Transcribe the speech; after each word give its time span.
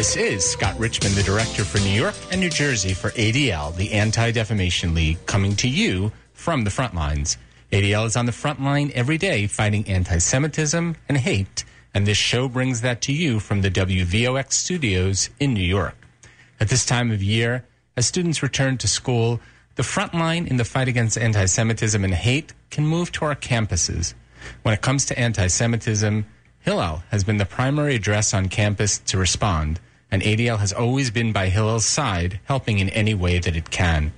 This 0.00 0.16
is 0.16 0.50
Scott 0.50 0.78
Richman, 0.78 1.14
the 1.14 1.22
director 1.22 1.62
for 1.62 1.76
New 1.76 1.90
York 1.90 2.14
and 2.32 2.40
New 2.40 2.48
Jersey 2.48 2.94
for 2.94 3.10
ADL, 3.10 3.76
the 3.76 3.92
Anti 3.92 4.30
Defamation 4.30 4.94
League, 4.94 5.18
coming 5.26 5.54
to 5.56 5.68
you 5.68 6.10
from 6.32 6.64
the 6.64 6.70
front 6.70 6.94
lines. 6.94 7.36
ADL 7.70 8.06
is 8.06 8.16
on 8.16 8.24
the 8.24 8.32
front 8.32 8.62
line 8.62 8.90
every 8.94 9.18
day 9.18 9.46
fighting 9.46 9.86
anti 9.86 10.16
Semitism 10.16 10.96
and 11.06 11.18
hate, 11.18 11.64
and 11.92 12.06
this 12.06 12.16
show 12.16 12.48
brings 12.48 12.80
that 12.80 13.02
to 13.02 13.12
you 13.12 13.40
from 13.40 13.60
the 13.60 13.70
WVOX 13.70 14.54
studios 14.54 15.28
in 15.38 15.52
New 15.52 15.60
York. 15.60 15.96
At 16.58 16.70
this 16.70 16.86
time 16.86 17.10
of 17.10 17.22
year, 17.22 17.66
as 17.94 18.06
students 18.06 18.42
return 18.42 18.78
to 18.78 18.88
school, 18.88 19.38
the 19.74 19.82
front 19.82 20.14
line 20.14 20.46
in 20.46 20.56
the 20.56 20.64
fight 20.64 20.88
against 20.88 21.18
anti 21.18 21.44
Semitism 21.44 22.02
and 22.02 22.14
hate 22.14 22.54
can 22.70 22.86
move 22.86 23.12
to 23.12 23.26
our 23.26 23.36
campuses. 23.36 24.14
When 24.62 24.72
it 24.72 24.80
comes 24.80 25.04
to 25.04 25.18
anti 25.18 25.48
Semitism, 25.48 26.24
Hillel 26.60 27.02
has 27.10 27.22
been 27.22 27.36
the 27.36 27.44
primary 27.44 27.96
address 27.96 28.32
on 28.32 28.48
campus 28.48 28.96
to 28.96 29.18
respond, 29.18 29.78
and 30.10 30.22
ADL 30.22 30.58
has 30.58 30.72
always 30.72 31.10
been 31.10 31.32
by 31.32 31.48
Hillel's 31.48 31.86
side, 31.86 32.40
helping 32.44 32.78
in 32.78 32.88
any 32.90 33.14
way 33.14 33.38
that 33.38 33.56
it 33.56 33.70
can. 33.70 34.12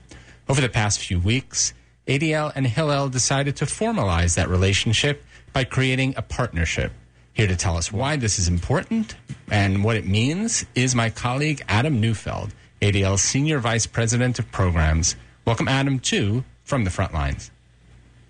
Over 0.49 0.61
the 0.61 0.69
past 0.69 1.01
few 1.01 1.19
weeks, 1.19 1.75
ADL 2.07 2.53
and 2.55 2.67
Hillel 2.67 3.09
decided 3.09 3.57
to 3.57 3.65
formalize 3.65 4.35
that 4.35 4.49
relationship 4.49 5.25
by 5.53 5.65
creating 5.65 6.15
a 6.17 6.23
partnership. 6.23 6.93
Here 7.35 7.47
to 7.47 7.57
tell 7.57 7.77
us 7.77 7.93
why 7.93 8.17
this 8.17 8.39
is 8.39 8.49
important 8.49 9.15
and 9.51 9.85
what 9.85 9.97
it 9.97 10.07
means 10.07 10.67
is 10.75 10.95
my 10.95 11.11
colleague 11.11 11.63
Adam 11.69 12.01
Neufeld, 12.01 12.53
ADL's 12.81 13.23
Senior 13.23 13.59
Vice 13.59 13.87
President 13.87 14.39
of 14.39 14.51
Programs. 14.51 15.17
Welcome, 15.45 15.69
Adam, 15.69 15.99
to, 16.01 16.45
from 16.65 16.85
the 16.85 16.91
front 16.91 17.15
lines. 17.15 17.51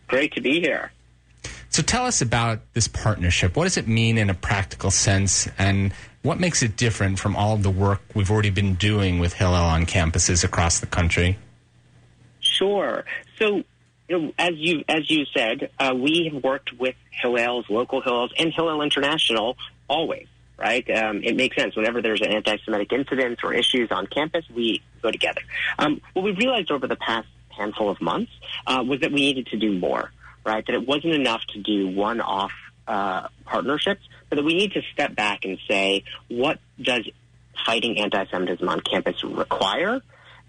Great 0.07 0.35
to 0.35 0.41
be 0.41 0.61
here. 0.61 0.93
So 1.71 1.83
tell 1.83 2.05
us 2.05 2.21
about 2.21 2.61
this 2.75 2.87
partnership. 2.87 3.57
What 3.57 3.65
does 3.65 3.79
it 3.79 3.89
mean 3.89 4.19
in 4.19 4.29
a 4.29 4.35
practical 4.35 4.91
sense, 4.91 5.49
and 5.57 5.95
what 6.23 6.39
makes 6.39 6.63
it 6.63 6.77
different 6.77 7.19
from 7.19 7.37
all 7.37 7.55
of 7.55 7.63
the 7.63 7.71
work 7.71 8.01
we've 8.15 8.31
already 8.31 8.51
been 8.51 8.75
doing 8.75 9.19
with 9.19 9.35
Hillel 9.35 9.65
on 9.65 9.87
campuses 9.87 10.45
across 10.45 10.81
the 10.81 10.87
country? 10.87 11.39
Sure. 12.41 13.05
So, 13.39 13.65
you 14.09 14.19
know, 14.19 14.33
as 14.39 14.53
you 14.57 14.85
as 14.89 15.11
you 15.11 15.25
said, 15.35 15.71
uh, 15.79 15.95
we 15.97 16.31
have 16.33 16.43
worked 16.43 16.73
with 16.79 16.95
Hillel's, 17.11 17.69
local 17.69 18.01
Hillel's, 18.01 18.33
and 18.39 18.53
Hillel 18.53 18.83
International 18.83 19.57
always. 19.89 20.27
Right? 20.59 20.89
Um, 20.91 21.25
it 21.25 21.35
makes 21.35 21.57
sense. 21.57 21.75
Whenever 21.75 22.01
there's 22.01 22.21
an 22.21 22.29
anti-Semitic 22.29 22.93
incident 22.93 23.41
or 23.43 23.53
issues 23.53 23.91
on 23.91 24.07
campus, 24.07 24.45
we 24.55 24.81
go 25.03 25.11
together. 25.11 25.41
Um, 25.77 26.01
what 26.13 26.23
we've 26.23 26.39
realized 26.39 26.71
over 26.71 26.87
the 26.87 26.95
past 26.95 27.27
handful 27.49 27.91
of 27.91 28.01
months 28.01 28.31
uh, 28.69 28.85
was 28.87 29.01
that 29.01 29.11
we 29.11 29.23
needed 29.23 29.47
to 29.49 29.57
do 29.59 29.77
more 29.77 30.13
right? 30.45 30.65
That 30.67 30.75
it 30.75 30.87
wasn't 30.87 31.15
enough 31.15 31.45
to 31.53 31.61
do 31.61 31.89
one-off 31.89 32.53
uh, 32.87 33.29
partnerships, 33.45 34.03
but 34.33 34.37
that 34.37 34.45
we 34.45 34.55
need 34.55 34.73
to 34.73 34.81
step 34.95 35.15
back 35.15 35.45
and 35.45 35.59
say, 35.69 36.05
what 36.29 36.59
does 36.81 37.07
fighting 37.67 37.99
anti-Semitism 37.99 38.67
on 38.67 38.81
campus 38.81 39.23
require? 39.23 40.01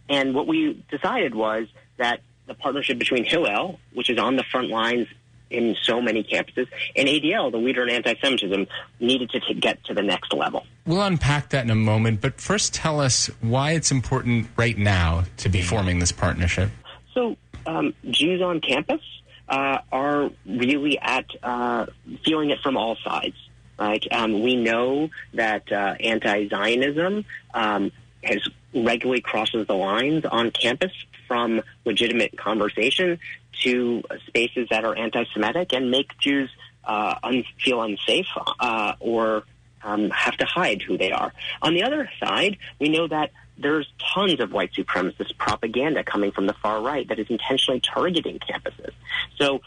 And 0.07 0.33
what 0.33 0.47
we 0.47 0.81
decided 0.89 1.35
was 1.35 1.67
that 1.97 2.21
the 2.47 2.53
partnership 2.53 2.97
between 2.97 3.25
Hillel, 3.25 3.81
which 3.93 4.09
is 4.09 4.17
on 4.17 4.37
the 4.37 4.43
front 4.49 4.69
lines 4.69 5.07
in 5.49 5.75
so 5.83 6.01
many 6.01 6.23
campuses, 6.23 6.67
and 6.95 7.09
ADL, 7.09 7.51
the 7.51 7.57
leader 7.57 7.83
in 7.83 7.89
anti-Semitism, 7.89 8.67
needed 9.01 9.29
to 9.31 9.41
t- 9.41 9.53
get 9.55 9.83
to 9.83 9.93
the 9.93 10.01
next 10.01 10.31
level. 10.31 10.65
We'll 10.85 11.01
unpack 11.01 11.49
that 11.49 11.65
in 11.65 11.69
a 11.69 11.75
moment, 11.75 12.21
but 12.21 12.39
first 12.39 12.73
tell 12.73 13.01
us 13.01 13.29
why 13.41 13.71
it's 13.71 13.91
important 13.91 14.47
right 14.55 14.77
now 14.77 15.25
to 15.37 15.49
be 15.49 15.61
forming 15.61 15.99
this 15.99 16.13
partnership. 16.13 16.69
So, 17.13 17.35
um, 17.65 17.93
Jews 18.09 18.41
on 18.41 18.61
campus 18.61 19.01
uh, 19.49 19.79
are 19.91 20.29
really 20.45 20.97
at 20.99 21.25
uh, 21.43 21.87
feeling 22.23 22.51
it 22.51 22.59
from 22.63 22.77
all 22.77 22.95
sides. 23.03 23.35
Right? 23.79 24.05
Um, 24.11 24.41
we 24.43 24.55
know 24.55 25.09
that 25.33 25.71
uh, 25.71 25.95
anti-Zionism 25.99 27.25
um, 27.53 27.91
has 28.23 28.47
regularly 28.73 29.21
crosses 29.21 29.67
the 29.67 29.73
lines 29.73 30.25
on 30.25 30.51
campus 30.51 30.91
from 31.27 31.61
legitimate 31.85 32.37
conversation 32.37 33.19
to 33.63 34.03
spaces 34.27 34.67
that 34.69 34.85
are 34.85 34.95
anti-Semitic 34.95 35.73
and 35.73 35.91
make 35.91 36.17
Jews 36.19 36.49
uh, 36.83 37.15
un- 37.23 37.45
feel 37.63 37.81
unsafe 37.81 38.27
uh, 38.59 38.93
or 38.99 39.43
um, 39.83 40.09
have 40.11 40.37
to 40.37 40.45
hide 40.45 40.81
who 40.81 40.97
they 40.97 41.11
are. 41.11 41.33
On 41.61 41.73
the 41.73 41.83
other 41.83 42.09
side, 42.19 42.57
we 42.79 42.89
know 42.89 43.07
that 43.07 43.31
there's 43.57 43.87
tons 44.13 44.39
of 44.39 44.51
white 44.51 44.73
supremacist 44.73 45.37
propaganda 45.37 46.03
coming 46.03 46.31
from 46.31 46.47
the 46.47 46.53
far 46.53 46.81
right 46.81 47.07
that 47.09 47.19
is 47.19 47.27
intentionally 47.29 47.79
targeting 47.79 48.39
campuses. 48.39 48.91
So 49.37 49.61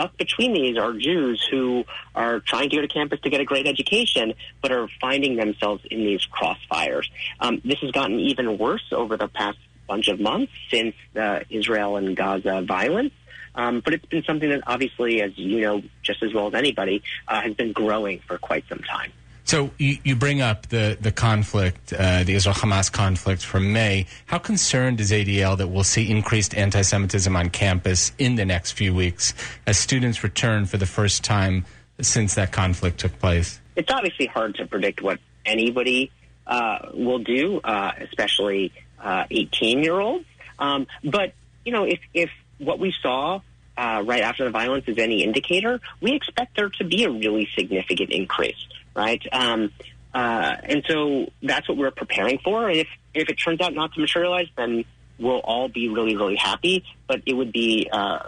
stuck 0.00 0.16
between 0.16 0.52
these 0.52 0.78
are 0.78 0.92
Jews 0.92 1.46
who 1.50 1.84
are 2.14 2.40
trying 2.40 2.70
to 2.70 2.76
go 2.76 2.82
to 2.82 2.88
campus 2.88 3.20
to 3.20 3.30
get 3.30 3.40
a 3.40 3.44
great 3.44 3.66
education, 3.66 4.34
but 4.62 4.72
are 4.72 4.88
finding 5.00 5.36
themselves 5.36 5.82
in 5.90 5.98
these 6.04 6.26
crossfires. 6.26 7.04
Um, 7.38 7.60
this 7.64 7.78
has 7.80 7.90
gotten 7.90 8.18
even 8.18 8.58
worse 8.58 8.84
over 8.92 9.16
the 9.16 9.28
past 9.28 9.58
bunch 9.86 10.08
of 10.08 10.20
months 10.20 10.52
since 10.70 10.94
the 11.12 11.44
Israel 11.50 11.96
and 11.96 12.16
Gaza 12.16 12.62
violence. 12.62 13.12
Um, 13.54 13.80
but 13.80 13.94
it's 13.94 14.06
been 14.06 14.22
something 14.22 14.48
that 14.48 14.62
obviously, 14.66 15.20
as 15.20 15.36
you 15.36 15.60
know 15.60 15.82
just 16.02 16.22
as 16.22 16.32
well 16.32 16.46
as 16.46 16.54
anybody, 16.54 17.02
uh, 17.26 17.40
has 17.40 17.54
been 17.54 17.72
growing 17.72 18.20
for 18.20 18.38
quite 18.38 18.64
some 18.68 18.78
time. 18.78 19.12
So 19.50 19.72
you, 19.78 19.98
you 20.04 20.14
bring 20.14 20.40
up 20.40 20.68
the, 20.68 20.96
the 21.00 21.10
conflict, 21.10 21.92
uh, 21.92 22.22
the 22.22 22.34
Israel 22.34 22.54
Hamas 22.54 22.92
conflict 22.92 23.44
from 23.44 23.72
May. 23.72 24.06
How 24.26 24.38
concerned 24.38 25.00
is 25.00 25.10
ADL 25.10 25.58
that 25.58 25.66
we'll 25.66 25.82
see 25.82 26.08
increased 26.08 26.54
anti 26.54 26.82
Semitism 26.82 27.34
on 27.34 27.50
campus 27.50 28.12
in 28.16 28.36
the 28.36 28.44
next 28.44 28.70
few 28.70 28.94
weeks 28.94 29.34
as 29.66 29.76
students 29.76 30.22
return 30.22 30.66
for 30.66 30.76
the 30.76 30.86
first 30.86 31.24
time 31.24 31.64
since 32.00 32.36
that 32.36 32.52
conflict 32.52 33.00
took 33.00 33.18
place? 33.18 33.60
It's 33.74 33.90
obviously 33.90 34.26
hard 34.26 34.54
to 34.54 34.66
predict 34.66 35.02
what 35.02 35.18
anybody 35.44 36.12
uh, 36.46 36.90
will 36.94 37.18
do, 37.18 37.58
uh, 37.64 37.90
especially 38.02 38.72
18 39.02 39.78
uh, 39.78 39.82
year 39.82 39.98
olds. 39.98 40.26
Um, 40.60 40.86
but, 41.02 41.32
you 41.64 41.72
know, 41.72 41.82
if, 41.82 41.98
if 42.14 42.30
what 42.58 42.78
we 42.78 42.94
saw 43.02 43.40
uh, 43.76 44.04
right 44.06 44.22
after 44.22 44.44
the 44.44 44.50
violence 44.50 44.84
is 44.86 44.96
any 44.96 45.24
indicator, 45.24 45.80
we 46.00 46.12
expect 46.12 46.54
there 46.54 46.68
to 46.68 46.84
be 46.84 47.02
a 47.02 47.10
really 47.10 47.48
significant 47.56 48.10
increase 48.10 48.54
right? 48.94 49.22
Um, 49.32 49.72
uh, 50.12 50.56
and 50.62 50.84
so 50.88 51.30
that's 51.42 51.68
what 51.68 51.78
we're 51.78 51.90
preparing 51.90 52.38
for. 52.38 52.68
And 52.68 52.78
if, 52.78 52.88
if 53.14 53.28
it 53.28 53.34
turns 53.34 53.60
out 53.60 53.74
not 53.74 53.92
to 53.94 54.00
materialize, 54.00 54.48
then 54.56 54.84
we'll 55.18 55.40
all 55.40 55.68
be 55.68 55.88
really, 55.88 56.16
really 56.16 56.36
happy. 56.36 56.84
But 57.06 57.22
it 57.26 57.34
would 57.34 57.52
be, 57.52 57.88
uh, 57.92 58.20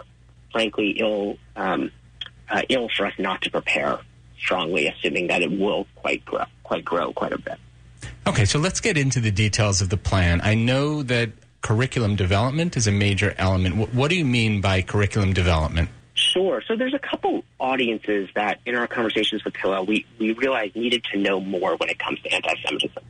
frankly, 0.51 0.91
ill, 0.99 1.37
um, 1.55 1.91
uh, 2.49 2.61
ill 2.69 2.89
for 2.95 3.05
us 3.05 3.13
not 3.17 3.41
to 3.43 3.51
prepare 3.51 3.99
strongly, 4.37 4.87
assuming 4.87 5.27
that 5.27 5.41
it 5.41 5.51
will 5.51 5.87
quite 5.95 6.23
grow, 6.25 6.45
quite 6.63 6.85
grow 6.85 7.13
quite 7.13 7.33
a 7.33 7.37
bit. 7.37 7.57
Okay, 8.25 8.45
so 8.45 8.59
let's 8.59 8.79
get 8.79 8.97
into 8.97 9.19
the 9.19 9.31
details 9.31 9.81
of 9.81 9.89
the 9.89 9.97
plan. 9.97 10.39
I 10.43 10.55
know 10.55 11.03
that 11.03 11.31
curriculum 11.61 12.15
development 12.15 12.77
is 12.77 12.87
a 12.87 12.91
major 12.91 13.33
element. 13.37 13.75
What, 13.75 13.93
what 13.93 14.09
do 14.09 14.15
you 14.15 14.25
mean 14.25 14.61
by 14.61 14.81
curriculum 14.81 15.33
development? 15.33 15.89
Sure. 16.33 16.63
So 16.67 16.75
there's 16.75 16.95
a 16.95 16.99
couple 16.99 17.43
audiences 17.59 18.27
that 18.33 18.59
in 18.65 18.73
our 18.73 18.87
conversations 18.87 19.45
with 19.45 19.55
Hillel, 19.55 19.85
we, 19.85 20.07
we 20.17 20.31
realized 20.33 20.75
needed 20.75 21.03
to 21.11 21.19
know 21.19 21.39
more 21.39 21.75
when 21.75 21.89
it 21.89 21.99
comes 21.99 22.19
to 22.21 22.33
anti-Semitism. 22.33 23.03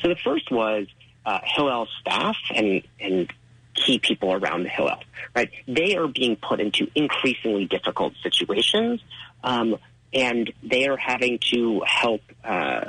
So 0.00 0.08
the 0.08 0.16
first 0.16 0.50
was 0.50 0.86
uh, 1.26 1.40
Hillel 1.44 1.86
staff 2.00 2.36
and, 2.54 2.82
and 2.98 3.30
key 3.74 3.98
people 3.98 4.32
around 4.32 4.62
the 4.62 4.70
Hillel, 4.70 5.02
right? 5.36 5.50
They 5.68 5.96
are 5.96 6.08
being 6.08 6.36
put 6.36 6.58
into 6.58 6.90
increasingly 6.94 7.66
difficult 7.66 8.14
situations, 8.22 9.02
um, 9.44 9.76
and 10.14 10.50
they 10.62 10.88
are 10.88 10.96
having 10.96 11.38
to 11.50 11.82
help 11.86 12.22
uh, 12.42 12.86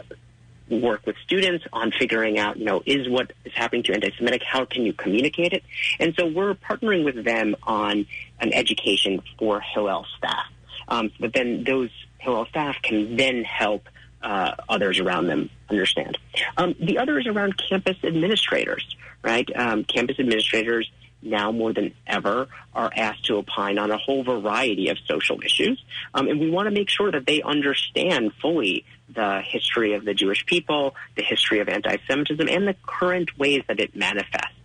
work 0.79 1.05
with 1.05 1.15
students 1.23 1.65
on 1.73 1.91
figuring 1.91 2.39
out, 2.39 2.57
you 2.57 2.65
know, 2.65 2.81
is 2.85 3.09
what 3.09 3.33
is 3.45 3.53
happening 3.53 3.83
to 3.83 3.93
anti-Semitic, 3.93 4.41
how 4.43 4.65
can 4.65 4.83
you 4.85 4.93
communicate 4.93 5.53
it? 5.53 5.63
And 5.99 6.15
so 6.17 6.25
we're 6.25 6.53
partnering 6.53 7.03
with 7.03 7.23
them 7.23 7.55
on 7.63 8.05
an 8.39 8.53
education 8.53 9.21
for 9.37 9.59
Hillel 9.59 10.05
staff. 10.17 10.45
Um, 10.87 11.11
but 11.19 11.33
then 11.33 11.63
those 11.63 11.89
Hillel 12.19 12.45
staff 12.45 12.77
can 12.81 13.17
then 13.17 13.43
help 13.43 13.87
uh, 14.21 14.55
others 14.69 14.99
around 14.99 15.27
them 15.27 15.49
understand. 15.69 16.17
Um, 16.57 16.75
the 16.79 16.99
other 16.99 17.19
is 17.19 17.27
around 17.27 17.57
campus 17.57 17.97
administrators, 18.03 18.95
right? 19.23 19.49
Um, 19.55 19.83
campus 19.83 20.19
administrators 20.19 20.89
now 21.21 21.51
more 21.51 21.73
than 21.73 21.93
ever 22.07 22.47
are 22.73 22.91
asked 22.95 23.25
to 23.25 23.37
opine 23.37 23.77
on 23.77 23.91
a 23.91 23.97
whole 23.97 24.23
variety 24.23 24.89
of 24.89 24.97
social 25.07 25.41
issues. 25.41 25.83
Um, 26.13 26.27
and 26.27 26.39
we 26.39 26.49
want 26.49 26.67
to 26.67 26.71
make 26.71 26.89
sure 26.89 27.11
that 27.11 27.25
they 27.25 27.41
understand 27.41 28.31
fully 28.41 28.85
the 29.13 29.41
history 29.45 29.93
of 29.93 30.05
the 30.05 30.13
Jewish 30.13 30.45
people, 30.45 30.95
the 31.15 31.23
history 31.23 31.59
of 31.59 31.69
anti-Semitism, 31.69 32.47
and 32.47 32.67
the 32.67 32.75
current 32.85 33.37
ways 33.37 33.63
that 33.67 33.79
it 33.79 33.95
manifests. 33.95 34.55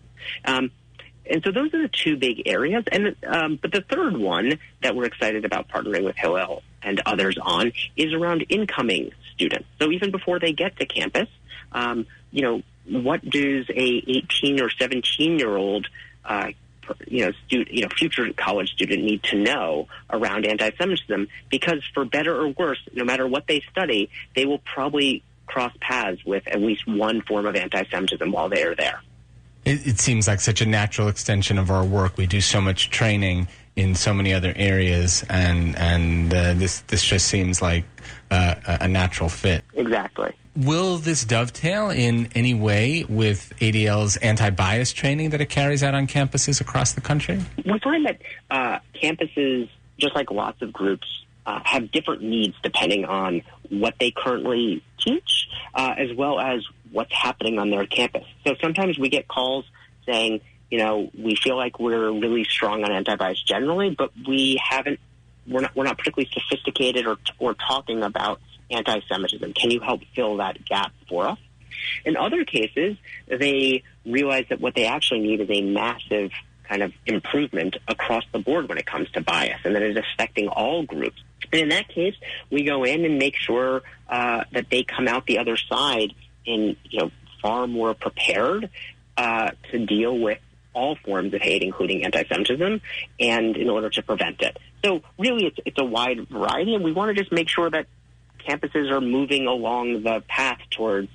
Um, 0.44 0.70
and 1.28 1.42
so 1.44 1.50
those 1.50 1.74
are 1.74 1.82
the 1.82 1.88
two 1.88 2.16
big 2.16 2.42
areas. 2.46 2.84
And 2.90 3.16
um, 3.26 3.58
but 3.60 3.72
the 3.72 3.80
third 3.80 4.16
one 4.16 4.58
that 4.82 4.94
we're 4.94 5.06
excited 5.06 5.44
about 5.44 5.68
partnering 5.68 6.04
with 6.04 6.16
Hillel 6.16 6.62
and 6.82 7.00
others 7.04 7.36
on 7.40 7.72
is 7.96 8.12
around 8.12 8.46
incoming 8.48 9.10
students. 9.34 9.66
So 9.80 9.90
even 9.90 10.10
before 10.10 10.38
they 10.38 10.52
get 10.52 10.76
to 10.78 10.86
campus, 10.86 11.28
um, 11.72 12.06
you 12.30 12.42
know, 12.42 12.62
what 12.88 13.24
does 13.28 13.68
a 13.70 14.04
18 14.06 14.60
or 14.60 14.70
17 14.70 15.38
year 15.38 15.56
old 15.56 15.88
uh, 16.26 16.50
you 17.06 17.26
know, 17.26 17.32
you 17.48 17.82
know, 17.82 17.88
future 17.88 18.32
college 18.36 18.70
student 18.72 19.02
need 19.02 19.22
to 19.24 19.36
know 19.36 19.88
around 20.10 20.46
anti-Semitism 20.46 21.28
because, 21.50 21.82
for 21.94 22.04
better 22.04 22.40
or 22.40 22.48
worse, 22.48 22.78
no 22.92 23.04
matter 23.04 23.26
what 23.26 23.46
they 23.46 23.62
study, 23.70 24.08
they 24.34 24.46
will 24.46 24.58
probably 24.58 25.22
cross 25.46 25.72
paths 25.80 26.24
with 26.24 26.46
at 26.46 26.60
least 26.60 26.86
one 26.86 27.22
form 27.22 27.46
of 27.46 27.56
anti-Semitism 27.56 28.30
while 28.30 28.48
they 28.48 28.62
are 28.62 28.74
there. 28.74 29.02
It, 29.64 29.86
it, 29.86 29.98
seems 29.98 30.28
like 30.28 30.40
such 30.40 30.60
a 30.60 30.66
natural 30.66 31.08
extension 31.08 31.58
of 31.58 31.70
our 31.70 31.84
work. 31.84 32.16
We 32.16 32.26
do 32.26 32.40
so 32.40 32.60
much 32.60 32.90
training 32.90 33.48
in 33.74 33.96
so 33.96 34.14
many 34.14 34.32
other 34.32 34.52
areas, 34.54 35.24
and 35.28 35.76
and 35.76 36.32
uh, 36.32 36.54
this 36.54 36.80
this 36.82 37.02
just 37.02 37.26
seems 37.26 37.60
like 37.60 37.84
uh, 38.30 38.54
a 38.64 38.86
natural 38.86 39.28
fit. 39.28 39.64
Exactly. 39.74 40.32
Will 40.56 40.96
this 40.96 41.24
dovetail 41.24 41.90
in 41.90 42.30
any 42.34 42.54
way 42.54 43.04
with 43.06 43.52
ADL's 43.60 44.16
anti-bias 44.16 44.92
training 44.92 45.30
that 45.30 45.42
it 45.42 45.50
carries 45.50 45.82
out 45.82 45.94
on 45.94 46.06
campuses 46.06 46.62
across 46.62 46.92
the 46.92 47.02
country? 47.02 47.40
We 47.64 47.78
find 47.78 48.06
that 48.06 48.22
uh, 48.50 48.78
campuses, 48.94 49.68
just 49.98 50.14
like 50.14 50.30
lots 50.30 50.62
of 50.62 50.72
groups, 50.72 51.06
uh, 51.44 51.60
have 51.64 51.90
different 51.92 52.22
needs 52.22 52.54
depending 52.62 53.04
on 53.04 53.42
what 53.68 53.94
they 54.00 54.10
currently 54.10 54.82
teach, 54.98 55.48
uh, 55.74 55.94
as 55.98 56.12
well 56.14 56.40
as 56.40 56.64
what's 56.90 57.12
happening 57.12 57.58
on 57.58 57.70
their 57.70 57.86
campus. 57.86 58.24
So 58.46 58.54
sometimes 58.60 58.98
we 58.98 59.10
get 59.10 59.28
calls 59.28 59.66
saying, 60.06 60.40
you 60.70 60.78
know, 60.78 61.10
we 61.16 61.36
feel 61.36 61.56
like 61.56 61.78
we're 61.78 62.10
really 62.10 62.44
strong 62.44 62.82
on 62.82 62.92
anti-bias 62.92 63.42
generally, 63.42 63.90
but 63.90 64.10
we 64.26 64.58
haven't, 64.62 65.00
we're 65.46 65.60
not, 65.60 65.76
we're 65.76 65.84
not 65.84 65.98
particularly 65.98 66.30
sophisticated 66.32 67.06
or, 67.06 67.18
or 67.38 67.54
talking 67.54 68.02
about 68.02 68.40
anti-Semitism. 68.70 69.52
Can 69.52 69.70
you 69.70 69.80
help 69.80 70.02
fill 70.14 70.38
that 70.38 70.64
gap 70.64 70.92
for 71.08 71.28
us? 71.28 71.38
In 72.04 72.16
other 72.16 72.44
cases, 72.44 72.96
they 73.26 73.82
realize 74.04 74.46
that 74.48 74.60
what 74.60 74.74
they 74.74 74.86
actually 74.86 75.20
need 75.20 75.40
is 75.40 75.48
a 75.50 75.62
massive 75.62 76.30
kind 76.64 76.82
of 76.82 76.92
improvement 77.06 77.76
across 77.86 78.24
the 78.32 78.38
board 78.38 78.68
when 78.68 78.78
it 78.78 78.86
comes 78.86 79.10
to 79.12 79.20
bias, 79.20 79.60
and 79.64 79.74
that 79.74 79.82
it 79.82 79.96
is 79.96 80.04
affecting 80.14 80.48
all 80.48 80.82
groups. 80.82 81.22
And 81.52 81.62
in 81.62 81.68
that 81.68 81.88
case, 81.88 82.14
we 82.50 82.64
go 82.64 82.84
in 82.84 83.04
and 83.04 83.18
make 83.18 83.36
sure 83.36 83.82
uh, 84.08 84.44
that 84.52 84.66
they 84.70 84.82
come 84.82 85.06
out 85.06 85.26
the 85.26 85.38
other 85.38 85.56
side 85.56 86.12
in 86.44 86.76
you 86.90 87.00
know 87.00 87.10
far 87.42 87.66
more 87.66 87.94
prepared 87.94 88.70
uh, 89.16 89.50
to 89.70 89.86
deal 89.86 90.18
with 90.18 90.38
all 90.72 90.96
forms 90.96 91.32
of 91.32 91.40
hate, 91.40 91.62
including 91.62 92.04
anti-Semitism, 92.04 92.82
and 93.18 93.56
in 93.56 93.70
order 93.70 93.88
to 93.88 94.02
prevent 94.02 94.42
it. 94.42 94.58
So 94.84 95.02
really, 95.18 95.46
it's, 95.46 95.58
it's 95.64 95.78
a 95.80 95.84
wide 95.84 96.28
variety, 96.28 96.74
and 96.74 96.84
we 96.84 96.92
want 96.92 97.16
to 97.16 97.22
just 97.22 97.32
make 97.32 97.48
sure 97.48 97.70
that 97.70 97.86
campuses 98.46 98.90
are 98.90 99.00
moving 99.00 99.46
along 99.46 100.02
the 100.02 100.22
path 100.28 100.60
towards 100.70 101.08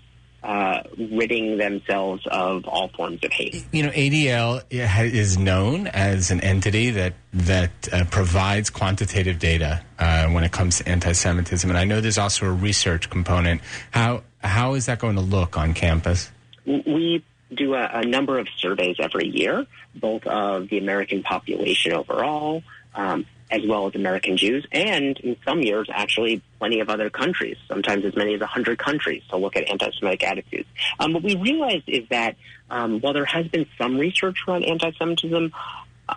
uh, 0.44 0.82
ridding 0.98 1.58
themselves 1.58 2.26
of 2.32 2.66
all 2.68 2.90
forms 2.90 3.24
of 3.24 3.32
hate. 3.32 3.64
You 3.72 3.84
know, 3.84 3.92
ADL 3.92 4.64
is 4.72 5.38
known 5.38 5.88
as 5.88 6.32
an 6.32 6.42
entity 6.42 6.90
that 6.92 7.14
that 7.34 7.72
uh, 7.94 8.06
provides 8.06 8.70
quantitative 8.70 9.38
data 9.38 9.84
uh, 10.00 10.28
when 10.30 10.44
it 10.44 10.52
comes 10.52 10.80
to 10.80 10.90
anti-Semitism, 10.90 11.70
and 11.70 11.78
I 11.78 11.86
know 11.86 12.02
there's 12.02 12.18
also 12.18 12.48
a 12.48 12.52
research 12.52 13.10
component. 13.10 13.62
How 13.92 14.24
how 14.44 14.74
is 14.74 14.88
that 14.88 15.00
going 15.00 15.16
to 15.16 15.22
look 15.22 15.58
on 15.58 15.74
campus? 15.74 16.32
We 16.66 17.24
do 17.54 17.76
a, 17.76 17.90
a 17.94 18.06
number 18.06 18.40
of 18.40 18.48
surveys 18.58 18.96
every 19.00 19.28
year, 19.28 19.66
both 19.96 20.26
of 20.26 20.70
the 20.70 20.78
American 20.78 21.22
population 21.22 21.94
overall. 21.94 22.64
Um, 22.96 23.26
as 23.52 23.62
well 23.68 23.88
as 23.88 23.96
American 23.96 24.38
Jews, 24.38 24.66
and 24.72 25.18
in 25.20 25.36
some 25.46 25.62
years, 25.62 25.90
actually, 25.94 26.42
plenty 26.58 26.80
of 26.80 26.90
other 26.90 27.10
countries, 27.10 27.58
sometimes 27.68 28.06
as 28.06 28.16
many 28.16 28.34
as 28.34 28.40
100 28.40 28.80
countries, 28.80 29.22
to 29.30 29.38
look 29.38 29.56
at 29.56 29.70
anti 29.70 29.92
Semitic 30.00 30.24
attitudes. 30.24 30.70
Um, 31.00 31.14
what 31.14 31.24
we 31.24 31.36
realized 31.36 31.84
is 31.88 32.08
that 32.10 32.38
um, 32.70 33.02
while 33.02 33.14
there 33.14 33.26
has 33.26 33.48
been 33.48 33.66
some 33.78 33.98
research 33.98 34.38
around 34.48 34.64
anti 34.64 34.92
Semitism 34.98 35.52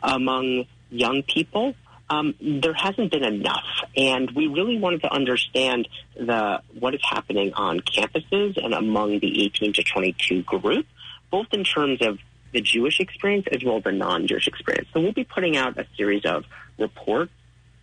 among 0.02 0.66
young 0.90 1.22
people, 1.22 1.74
um, 2.08 2.34
there 2.40 2.74
hasn't 2.74 3.10
been 3.10 3.24
enough, 3.24 3.64
and 3.96 4.30
we 4.30 4.46
really 4.46 4.78
wanted 4.78 5.02
to 5.02 5.12
understand 5.12 5.88
the 6.16 6.60
what 6.78 6.94
is 6.94 7.00
happening 7.02 7.52
on 7.54 7.80
campuses 7.80 8.62
and 8.62 8.74
among 8.74 9.18
the 9.20 9.44
18 9.46 9.72
to 9.72 9.82
22 9.82 10.42
group, 10.42 10.86
both 11.30 11.46
in 11.52 11.64
terms 11.64 12.00
of 12.02 12.18
the 12.54 12.60
Jewish 12.62 13.00
experience 13.00 13.46
as 13.52 13.62
well 13.62 13.76
as 13.76 13.82
the 13.82 13.92
non-Jewish 13.92 14.46
experience. 14.46 14.88
So 14.94 15.00
we'll 15.00 15.12
be 15.12 15.24
putting 15.24 15.56
out 15.56 15.76
a 15.76 15.86
series 15.96 16.24
of 16.24 16.44
reports 16.78 17.32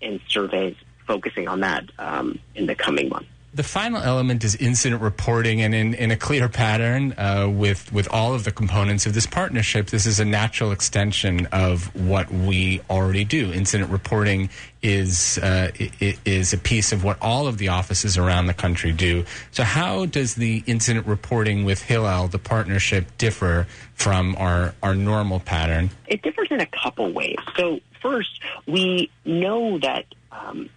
and 0.02 0.20
surveys 0.28 0.76
focusing 1.06 1.48
on 1.48 1.60
that 1.60 1.84
um, 2.00 2.40
in 2.56 2.66
the 2.66 2.74
coming 2.74 3.10
months. 3.10 3.30
The 3.54 3.64
final 3.64 4.02
element 4.02 4.46
is 4.46 4.56
incident 4.56 5.02
reporting, 5.02 5.62
and 5.62 5.76
in, 5.76 5.94
in 5.94 6.10
a 6.10 6.16
clear 6.16 6.48
pattern 6.48 7.14
uh, 7.18 7.50
with 7.52 7.92
with 7.92 8.08
all 8.10 8.34
of 8.34 8.46
the 8.46 8.52
components 8.54 9.06
of 9.06 9.14
this 9.14 9.26
partnership, 9.26 9.88
this 9.88 10.06
is 10.06 10.22
a 10.22 10.26
natural 10.26 10.72
extension 10.72 11.48
of 11.48 11.94
what 11.94 12.32
we 12.32 12.80
already 12.90 13.26
do. 13.26 13.52
Incident 13.52 13.92
reporting 13.92 14.50
is 14.82 15.38
uh, 15.40 15.70
is 16.00 16.54
a 16.54 16.58
piece 16.58 16.94
of 16.94 17.04
what 17.04 17.18
all 17.22 17.46
of 17.46 17.58
the 17.58 17.68
offices 17.68 18.18
around 18.18 18.46
the 18.46 18.54
country 18.54 18.94
do. 18.94 19.26
So, 19.52 19.66
how 19.66 20.06
does 20.06 20.36
the 20.36 20.64
incident 20.66 21.06
reporting 21.06 21.66
with 21.66 21.82
Hillel, 21.82 22.30
the 22.30 22.40
partnership, 22.40 23.06
differ 23.18 23.68
from 23.96 24.34
our 24.38 24.74
our 24.82 24.96
normal 24.96 25.42
pattern? 25.42 25.90
It 26.08 26.22
differs 26.22 26.48
in 26.52 26.62
a 26.62 26.68
couple 26.68 27.12
ways. 27.12 27.36
So, 27.58 27.82
first, 28.02 28.40
we 28.66 29.12
know 29.26 29.78
that. 29.80 30.06
Um, 30.32 30.70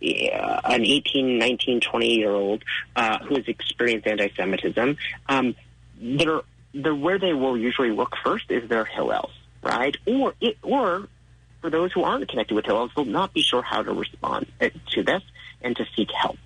you 0.00 0.30
know, 0.30 0.60
an 0.64 0.84
18, 0.84 1.38
19, 1.38 1.80
20 1.80 2.14
year 2.14 2.30
old 2.30 2.62
uh, 2.96 3.18
who 3.18 3.36
has 3.36 3.48
experienced 3.48 4.06
anti-Semitism, 4.06 4.96
um, 5.28 5.54
they're, 6.00 6.40
they're 6.74 6.94
where 6.94 7.18
they 7.18 7.32
will 7.32 7.56
usually 7.56 7.90
look 7.90 8.14
first 8.24 8.50
is 8.50 8.68
their 8.68 8.84
Hillels, 8.84 9.32
right? 9.62 9.96
Or 10.06 10.34
it, 10.40 10.58
or 10.62 11.08
for 11.60 11.70
those 11.70 11.92
who 11.92 12.02
aren't 12.02 12.28
connected 12.28 12.54
with 12.54 12.64
Hillels, 12.64 12.90
they'll 12.94 13.04
not 13.04 13.32
be 13.32 13.42
sure 13.42 13.62
how 13.62 13.82
to 13.82 13.92
respond 13.92 14.46
uh, 14.60 14.68
to 14.90 15.02
this 15.02 15.22
and 15.60 15.76
to 15.76 15.86
seek 15.96 16.10
help. 16.10 16.36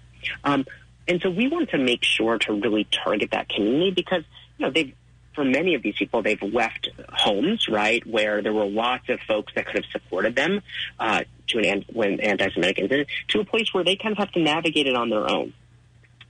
Um, 0.44 0.66
and 1.08 1.20
so 1.22 1.30
we 1.30 1.48
want 1.48 1.70
to 1.70 1.78
make 1.78 2.02
sure 2.02 2.38
to 2.38 2.52
really 2.52 2.84
target 2.84 3.30
that 3.30 3.48
community 3.48 3.92
because 3.92 4.24
you 4.58 4.66
know 4.66 4.72
they've 4.72 4.94
for 5.36 5.44
many 5.44 5.74
of 5.74 5.82
these 5.82 5.94
people, 5.94 6.22
they've 6.22 6.42
left 6.42 6.88
homes, 7.10 7.68
right, 7.68 8.04
where 8.04 8.42
there 8.42 8.52
were 8.52 8.64
lots 8.64 9.08
of 9.08 9.20
folks 9.20 9.52
that 9.54 9.66
could 9.66 9.76
have 9.76 9.84
supported 9.92 10.34
them 10.34 10.62
uh, 10.98 11.22
to 11.48 11.58
an 11.58 11.84
when 11.92 12.18
anti-Semitic 12.18 12.78
incident, 12.78 13.08
to 13.28 13.40
a 13.40 13.44
place 13.44 13.72
where 13.72 13.84
they 13.84 13.94
kind 13.94 14.12
of 14.12 14.18
have 14.18 14.32
to 14.32 14.40
navigate 14.40 14.88
it 14.88 14.96
on 14.96 15.10
their 15.10 15.30
own. 15.30 15.52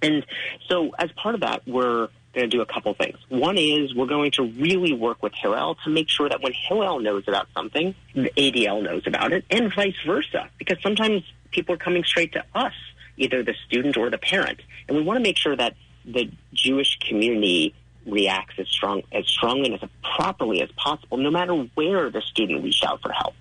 And 0.02 0.26
so, 0.68 0.90
as 0.98 1.10
part 1.12 1.34
of 1.34 1.40
that, 1.40 1.62
we're 1.66 2.08
going 2.34 2.50
to 2.50 2.56
do 2.56 2.60
a 2.60 2.66
couple 2.66 2.92
things. 2.92 3.16
One 3.30 3.56
is 3.56 3.94
we're 3.94 4.06
going 4.06 4.32
to 4.32 4.42
really 4.42 4.92
work 4.92 5.22
with 5.22 5.32
Hillel 5.32 5.76
to 5.84 5.90
make 5.90 6.10
sure 6.10 6.28
that 6.28 6.42
when 6.42 6.52
Hillel 6.52 7.00
knows 7.00 7.24
about 7.26 7.46
something, 7.54 7.94
the 8.14 8.30
ADL 8.36 8.82
knows 8.82 9.06
about 9.06 9.32
it, 9.32 9.44
and 9.48 9.74
vice 9.74 9.96
versa, 10.04 10.50
because 10.58 10.76
sometimes 10.82 11.22
people 11.50 11.74
are 11.74 11.78
coming 11.78 12.04
straight 12.04 12.32
to 12.32 12.44
us, 12.54 12.74
either 13.16 13.42
the 13.42 13.54
student 13.66 13.96
or 13.96 14.10
the 14.10 14.18
parent, 14.18 14.60
and 14.86 14.96
we 14.98 15.02
want 15.02 15.16
to 15.16 15.22
make 15.22 15.38
sure 15.38 15.56
that 15.56 15.74
the 16.04 16.30
Jewish 16.52 16.98
community 16.98 17.74
reacts 18.06 18.54
as 18.58 18.68
strong 18.68 19.02
as 19.12 19.26
strongly 19.26 19.72
and 19.72 19.82
as 19.82 19.88
properly 20.16 20.62
as 20.62 20.70
possible, 20.76 21.16
no 21.16 21.30
matter 21.30 21.54
where 21.74 22.10
the 22.10 22.22
student 22.22 22.62
reached 22.62 22.84
out 22.84 23.02
for 23.02 23.12
help. 23.12 23.34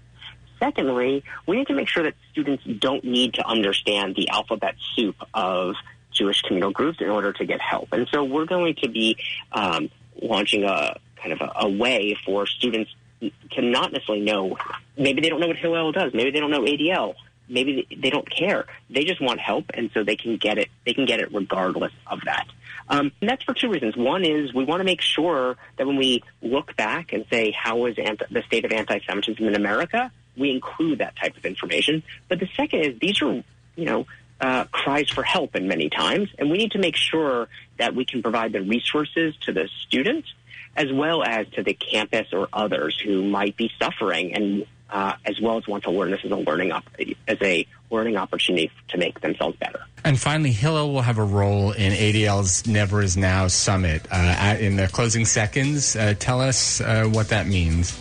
Secondly, 0.59 1.23
we 1.47 1.57
need 1.57 1.67
to 1.67 1.73
make 1.75 1.87
sure 1.87 2.03
that 2.03 2.15
students 2.31 2.63
don't 2.79 3.03
need 3.03 3.35
to 3.35 3.45
understand 3.45 4.15
the 4.15 4.29
alphabet 4.29 4.75
soup 4.95 5.15
of 5.33 5.75
Jewish 6.11 6.41
communal 6.41 6.71
groups 6.71 6.99
in 7.01 7.09
order 7.09 7.33
to 7.33 7.45
get 7.45 7.59
help. 7.61 7.89
And 7.91 8.07
so 8.11 8.23
we're 8.23 8.45
going 8.45 8.75
to 8.75 8.89
be 8.89 9.17
um, 9.51 9.89
launching 10.21 10.63
a 10.63 10.97
kind 11.17 11.33
of 11.33 11.41
a, 11.41 11.51
a 11.65 11.69
way 11.69 12.17
for 12.25 12.47
students 12.47 12.91
to 13.19 13.61
not 13.61 13.91
necessarily 13.91 14.23
know. 14.23 14.57
Maybe 14.97 15.21
they 15.21 15.29
don't 15.29 15.39
know 15.39 15.47
what 15.47 15.57
Hillel 15.57 15.91
does. 15.91 16.13
Maybe 16.13 16.31
they 16.31 16.39
don't 16.39 16.51
know 16.51 16.61
ADL. 16.61 17.15
Maybe 17.47 17.87
they 17.95 18.09
don't 18.09 18.29
care. 18.29 18.65
They 18.89 19.03
just 19.03 19.21
want 19.21 19.39
help, 19.39 19.65
and 19.73 19.91
so 19.93 20.03
they 20.03 20.15
can 20.15 20.37
get 20.37 20.57
it. 20.57 20.69
They 20.85 20.93
can 20.93 21.05
get 21.05 21.19
it 21.19 21.31
regardless 21.31 21.91
of 22.07 22.21
that. 22.25 22.47
Um, 22.87 23.11
and 23.19 23.29
that's 23.29 23.43
for 23.43 23.53
two 23.53 23.69
reasons. 23.69 23.95
One 23.95 24.23
is 24.23 24.53
we 24.53 24.63
want 24.63 24.79
to 24.81 24.83
make 24.83 25.01
sure 25.01 25.57
that 25.77 25.87
when 25.87 25.97
we 25.97 26.23
look 26.41 26.75
back 26.75 27.13
and 27.13 27.25
say 27.31 27.51
how 27.51 27.85
is 27.85 27.97
anti- 27.97 28.25
the 28.29 28.43
state 28.43 28.65
of 28.65 28.71
anti-Semitism 28.71 29.45
in 29.45 29.55
America, 29.55 30.11
we 30.37 30.51
include 30.51 30.99
that 30.99 31.15
type 31.15 31.35
of 31.37 31.45
information. 31.45 32.03
But 32.27 32.39
the 32.39 32.49
second 32.55 32.81
is 32.81 32.99
these 32.99 33.21
are, 33.21 33.43
you 33.75 33.85
know, 33.85 34.05
uh, 34.39 34.65
cries 34.65 35.09
for 35.09 35.23
help 35.23 35.55
in 35.55 35.67
many 35.67 35.89
times, 35.89 36.29
and 36.37 36.51
we 36.51 36.57
need 36.57 36.71
to 36.71 36.79
make 36.79 36.95
sure 36.95 37.47
that 37.77 37.95
we 37.95 38.05
can 38.05 38.21
provide 38.21 38.51
the 38.51 38.61
resources 38.61 39.35
to 39.41 39.53
the 39.53 39.69
students 39.87 40.33
as 40.75 40.91
well 40.91 41.23
as 41.23 41.47
to 41.53 41.63
the 41.63 41.73
campus 41.73 42.27
or 42.33 42.49
others 42.51 42.99
who 42.99 43.23
might 43.23 43.55
be 43.55 43.71
suffering 43.79 44.33
and 44.33 44.65
uh, 44.89 45.13
as 45.25 45.39
well 45.41 45.57
as 45.57 45.67
want 45.67 45.83
to 45.83 45.91
learn 45.91 46.11
this 46.11 46.21
as 46.23 46.31
a 46.31 46.35
learning 46.35 46.71
op- 46.71 46.87
as 47.27 47.37
a 47.41 47.65
learning 47.91 48.17
opportunity 48.17 48.71
to 48.89 48.97
make 48.97 49.19
themselves 49.21 49.57
better. 49.57 49.81
And 50.03 50.19
finally, 50.19 50.51
Hillel 50.51 50.93
will 50.93 51.01
have 51.01 51.17
a 51.17 51.23
role 51.23 51.71
in 51.71 51.91
ADL's 51.91 52.67
Never 52.67 53.01
Is 53.01 53.17
Now 53.17 53.47
Summit. 53.47 54.05
Uh, 54.11 54.15
at, 54.15 54.61
in 54.61 54.75
the 54.75 54.87
closing 54.87 55.25
seconds, 55.25 55.95
uh, 55.95 56.13
tell 56.19 56.41
us 56.41 56.81
uh, 56.81 57.05
what 57.05 57.29
that 57.29 57.47
means. 57.47 57.99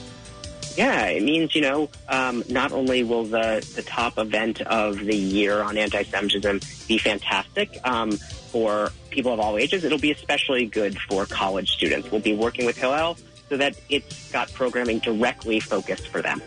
Yeah, 0.77 1.07
it 1.07 1.23
means, 1.23 1.55
you 1.55 1.61
know, 1.61 1.89
um, 2.09 2.43
not 2.49 2.73
only 2.73 3.05
will 3.05 3.25
the, 3.25 3.67
the 3.77 3.83
top 3.83 4.19
event 4.19 4.61
of 4.63 4.99
the 4.99 5.17
year 5.17 5.63
on 5.63 5.79
anti 5.79 6.03
Semitism 6.03 6.61
be 6.89 6.99
fantastic 6.99 7.79
um, 7.85 8.13
for 8.13 8.91
people 9.11 9.33
of 9.33 9.39
all 9.39 9.57
ages, 9.57 9.85
it'll 9.85 9.99
be 9.99 10.11
especially 10.11 10.67
good 10.67 10.99
for 10.99 11.27
college 11.27 11.71
students. 11.71 12.11
We'll 12.11 12.21
be 12.21 12.35
working 12.35 12.67
with 12.67 12.77
Hillel 12.77 13.17
so 13.49 13.57
that 13.57 13.77
it's 13.89 14.33
got 14.33 14.53
programming 14.53 14.99
directly 14.99 15.61
focused 15.61 16.09
for 16.09 16.21
them. 16.21 16.43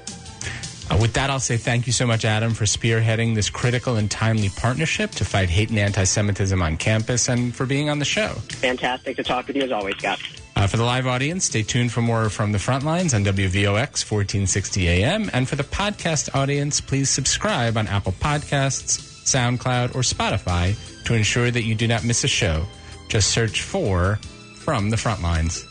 Uh, 0.89 0.97
with 1.01 1.13
that, 1.13 1.29
I'll 1.29 1.39
say 1.39 1.57
thank 1.57 1.85
you 1.85 1.93
so 1.93 2.07
much, 2.07 2.23
Adam, 2.23 2.53
for 2.53 2.65
spearheading 2.65 3.35
this 3.35 3.49
critical 3.49 3.97
and 3.97 4.09
timely 4.09 4.49
partnership 4.49 5.11
to 5.11 5.25
fight 5.25 5.49
hate 5.49 5.69
and 5.69 5.77
anti 5.77 6.03
Semitism 6.03 6.61
on 6.61 6.77
campus 6.77 7.27
and 7.27 7.53
for 7.53 7.65
being 7.65 7.89
on 7.89 7.99
the 7.99 8.05
show. 8.05 8.29
Fantastic 8.29 9.17
to 9.17 9.23
talk 9.23 9.47
with 9.47 9.55
you 9.55 9.63
as 9.63 9.71
always, 9.71 9.97
Scott. 9.97 10.19
Uh, 10.55 10.65
for 10.65 10.77
the 10.77 10.83
live 10.83 11.05
audience, 11.05 11.45
stay 11.45 11.61
tuned 11.61 11.91
for 11.91 12.01
more 12.01 12.29
from 12.29 12.51
the 12.51 12.59
front 12.59 12.83
lines 12.83 13.13
on 13.13 13.23
WVOX 13.23 14.09
1460 14.09 14.87
AM. 14.87 15.29
And 15.33 15.47
for 15.47 15.55
the 15.55 15.63
podcast 15.63 16.33
audience, 16.33 16.81
please 16.81 17.09
subscribe 17.09 17.77
on 17.77 17.87
Apple 17.87 18.13
Podcasts, 18.13 18.99
SoundCloud, 19.25 19.93
or 19.93 20.01
Spotify 20.01 20.75
to 21.03 21.13
ensure 21.13 21.51
that 21.51 21.63
you 21.63 21.75
do 21.75 21.87
not 21.87 22.03
miss 22.03 22.23
a 22.23 22.27
show. 22.27 22.65
Just 23.07 23.29
search 23.31 23.61
for 23.61 24.15
From 24.55 24.89
the 24.89 24.97
Front 24.97 25.21
Lines. 25.21 25.63